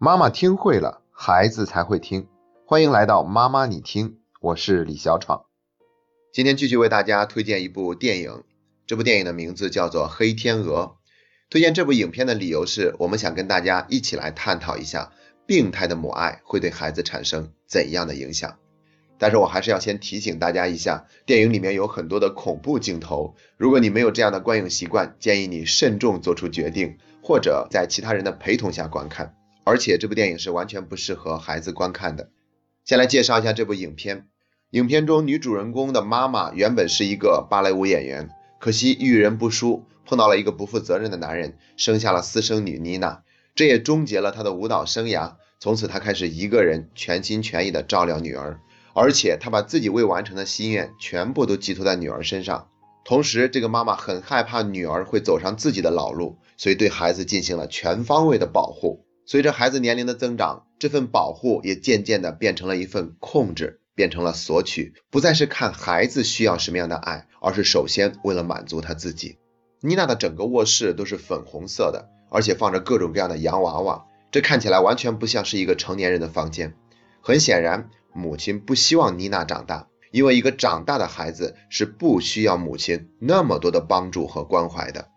[0.00, 2.28] 妈妈听会了，孩子才会听。
[2.64, 5.46] 欢迎来到妈妈你听，我是李小闯。
[6.32, 8.44] 今天继续为大家推荐一部电影，
[8.86, 10.82] 这部电影的名字叫做《黑天鹅》。
[11.50, 15.10] 推荐这部影片的理由是我们想跟大家一起来探讨一下，
[15.48, 18.56] 病态的母爱会对孩子产生怎样的影响。
[19.18, 29.34] 但是我还是要先提醒大家一下，电影里面有很多的恐怖镜头，如果你没有这样的观影习惯，建议你慎重做出决定，或者在其他人的陪同下观看。
[29.68, 32.30] 而且这部电影是完全不适合孩子观看的。
[32.86, 34.26] 先来介绍一下这部影片。
[34.70, 43.22] 影片中女主人公的妈妈原本是一个芭蕾舞演员，可惜遇人不淑，碰到了一个不负责任的男人，生下了私生女妮娜，
[43.54, 45.34] 这也终结了她的舞蹈生涯。
[45.60, 48.60] 从此她开始一个人全心全意的照料女儿，
[48.94, 52.68] 而且她把自己未完成的心愿全部都寄托在女儿身上。
[53.04, 59.04] 同时，这个妈妈很害怕女儿会走上自己的老路，所以对孩子进行了全方位的保护。
[59.30, 69.36] 随着孩子年龄的增长，这份保护也渐渐的变成了一份控制，变成了索取，不再是看孩子需要什么样的爱，而是首先为了满足他自己。
[69.82, 76.72] 妮娜的整个卧室都是粉红色的，而且放着各种各样的洋娃娃，这看起来完全不像是一个成年人的房间。
[77.20, 85.08] 很显然，母亲不希望妮娜长大，因为一个长大的孩子是不需要母亲那么多的帮助和关怀的。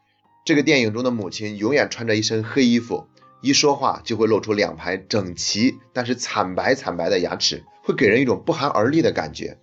[0.44, 3.08] 这个电影中的母亲永远穿着一身黑衣服。
[3.42, 9.58] 一说话就会露出两排整齐但是惨白惨白的牙齿，会给人一种不寒而栗的感觉。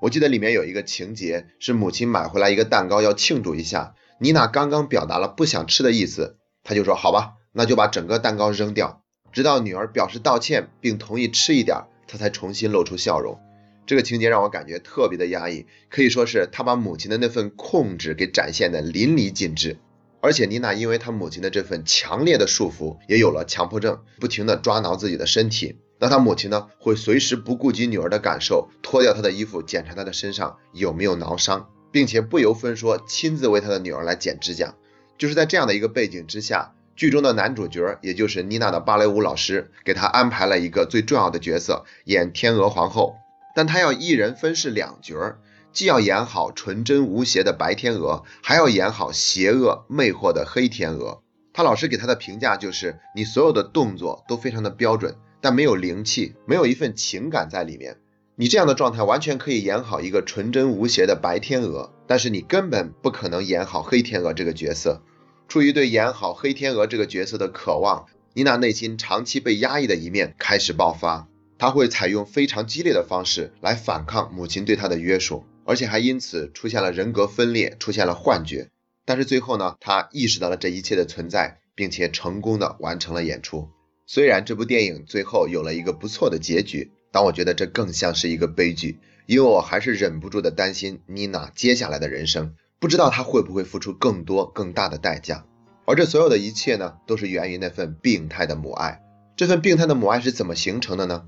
[0.00, 9.02] 我记得里面有一个情节是母亲买回来一个蛋糕要庆祝一下，妮娜刚刚表达了不想吃的意思，她就说好吧，那就把整个蛋糕扔掉，
[9.32, 13.40] 直到女儿表示道歉并同意吃一点，她才重新露出笑容。
[13.86, 19.78] 这个情节让我感觉特别的压抑，可以说是她把母亲的那份控制给展现的淋漓尽致。
[20.26, 25.78] 而且妮娜因为她母亲的这份强烈的束缚，也有了强迫症，不停的抓挠自己的身体。
[26.00, 34.74] 那她母亲呢，会随时不顾及女儿的感受，脱掉她的衣服，检查她的身上有没有挠伤，并且不由分说亲自为她的女儿来剪指甲。
[35.16, 43.14] 就是在这样的一个背景之下，剧中的男主角，也就是妮娜的芭蕾舞老师，给她安排了一个最重要的角色，演天鹅皇后，
[43.54, 45.36] 但她要一人分饰两角。
[45.76, 51.22] 既要演好纯真无邪的白天鹅，还要演好邪恶魅惑的黑天鹅。
[51.52, 57.98] 他老师给他的评价就是：你所有的动作都非常的标准，但没有灵气，没有一份情感在里面。
[58.36, 65.02] 你这样的状态完全可以演好一个纯真无邪的白天鹅，但是你根本不可能演好黑天鹅这个角色。
[65.46, 71.28] 出于对演好黑天鹅这个角色的渴望，妮娜内心长期被压抑的一面开始爆发。
[71.58, 75.44] 她会采用非常激烈的方式来反抗母亲对她的约束。
[75.66, 78.70] 而且还因此出现了人格分裂，出现了幻觉。
[79.04, 83.68] 但是最后呢，他意识到了这一切的存在，并且成功的完成了演出。
[84.06, 95.44] 虽然这部电影最后有了一个不错的结局，但我觉得这更像是一个悲剧，因为我还是忍不住的担心妮娜接下来的人生，不知道她会不会付出更多更大的代价。
[95.84, 99.02] 而这所有的一切呢，都是源于那份病态的母爱。
[99.36, 101.26] 这份病态的母爱是怎么形成的呢？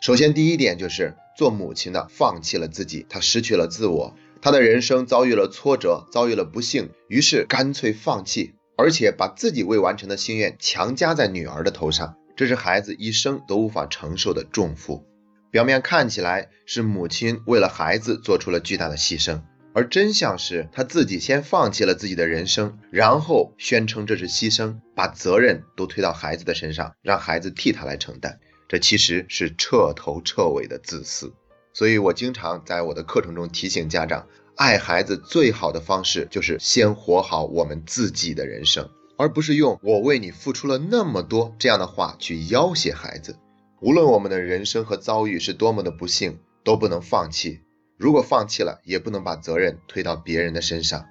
[0.00, 15.04] 首先，第一点就是做母亲的放弃了自己，她失去了自我，她的人生遭遇了挫折，遭遇了不幸，于是干脆放弃，而且把自己未完成的心愿强加在女儿的头上，这是孩子一生都无法承受的重负。
[15.50, 19.40] 表面看起来是母亲为了孩子做出了巨大的牺牲，
[19.74, 28.38] 而真相是她自己先放弃了自己的人生，然后宣称这是牺牲，把责任都推到孩子的身上，让孩子替她来承担。
[28.68, 31.32] 这其实是彻头彻尾的自私，
[31.72, 43.36] 所以我经常在我的课程中提醒家长，爱孩子最好的方式就是先活好我们自己的人生，而不是用“我为你付出了那么多”这样的话去要挟孩子。
[43.80, 47.60] 无论我们的人生和遭遇是多么的不幸，都不能放弃。
[47.96, 51.06] 如果放弃了，也不能把责任推到别人的身上。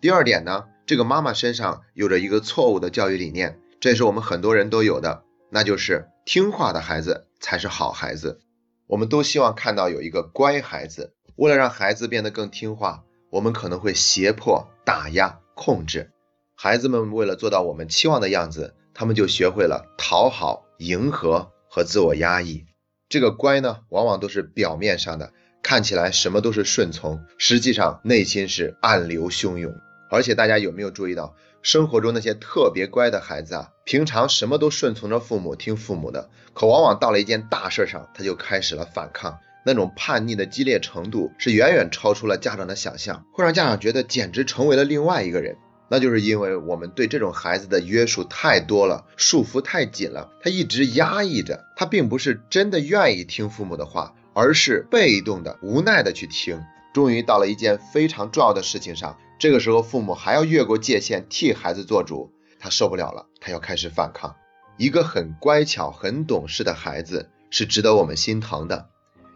[0.00, 5.24] 第二点呢，这个妈妈身上有着一个错误的教育理念，这也是我们很多人都有的。
[5.50, 8.40] 那就是听话的孩子才是好孩子。
[8.86, 11.14] 我们都希望看到有一个乖孩子。
[11.36, 16.12] 为了让孩子变得更听话，我们可能会胁迫、打压、控制
[16.54, 17.12] 孩子们。
[17.12, 22.66] 为了做到我们期望的样子，他们就学会了讨好、迎合和自我压抑。
[23.08, 25.32] 这个乖呢，往往都是表面上的，
[25.62, 29.74] 看起来什么都是顺从，实际上内心是暗流汹涌。
[30.10, 31.34] 而且大家有没有注意到？
[31.62, 45.56] 生活中那些特别乖的孩子啊，平常什么都顺从着父母，听父母的，可往往到了一件大事上，他就开始了反抗，那种叛逆的激烈程度是远远超出了家长的想象，会让家长觉得简直成为了另外一个人。
[45.88, 56.60] 那就是因为我们对这种孩子的约束太多了，束缚太紧了，他一直压抑着，他并不是真的愿意听父母的话，而是被动的、无奈的去听。
[56.94, 62.30] 终于到了一件非常重要的事情上，这个时候父母还要越过界限替孩子做主，
[62.60, 64.36] 他受不了了，他要开始反抗。
[64.76, 68.86] 一个很乖巧、很懂事的孩子是值得我们心疼的，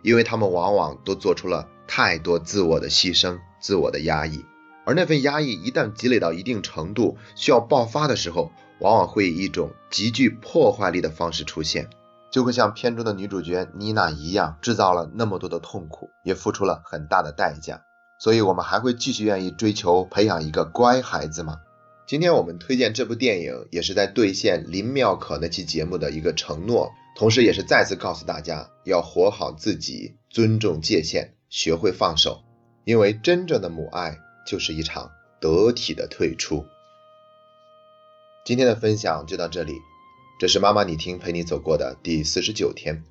[0.03, 4.45] 因为他们往往都做出了太多自我的牺牲、自我的压抑，
[4.85, 11.91] 而那份压抑一旦积累到一定程度，需要爆发的时候，往往会以一种极具破坏力的方式出现，
[12.31, 17.83] 就会像片中的女主角妮娜一样，制造了那么多的痛苦，也付出了很大的代价。
[18.19, 21.61] 所以，我们还会继续愿意追求培养一个乖孩子吗？
[22.07, 32.43] 今天我们推荐这部电影，也是在兑现林妙可那期节目的一个承诺，同时也是再次告诉大家要活好自己，尊重界限，学会放手，
[32.85, 35.11] 因为真正的母爱就是一场
[35.41, 36.65] 得体的退出。
[38.45, 39.75] 今天的分享就到这里，
[40.39, 43.03] 这是妈妈你听陪你走过的第四十九天，